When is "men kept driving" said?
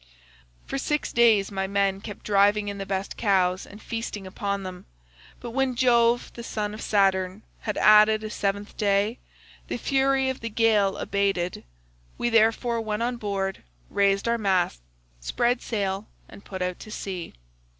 1.67-2.69